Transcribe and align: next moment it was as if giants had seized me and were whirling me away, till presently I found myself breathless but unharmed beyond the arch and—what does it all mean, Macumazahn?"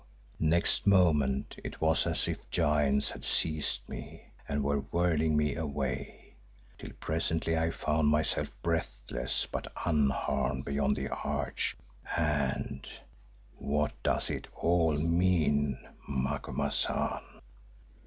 next 0.39 0.87
moment 0.87 1.55
it 1.63 1.79
was 1.79 2.07
as 2.07 2.27
if 2.27 2.49
giants 2.49 3.11
had 3.11 3.23
seized 3.23 3.87
me 3.87 4.23
and 4.49 4.63
were 4.63 4.79
whirling 4.79 5.37
me 5.37 5.53
away, 5.55 6.33
till 6.79 6.89
presently 6.99 7.55
I 7.55 7.69
found 7.69 8.07
myself 8.07 8.49
breathless 8.63 9.45
but 9.45 9.71
unharmed 9.85 10.65
beyond 10.65 10.95
the 10.95 11.09
arch 11.09 11.77
and—what 12.17 13.91
does 14.01 14.31
it 14.31 14.47
all 14.55 14.93
mean, 14.97 15.77
Macumazahn?" 16.09 17.21